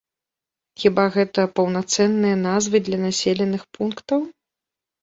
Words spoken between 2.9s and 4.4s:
населеных пунктаў?